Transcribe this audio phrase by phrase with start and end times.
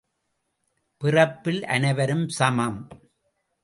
[0.97, 2.87] பிறப்பில் அனைவரும் சமம்.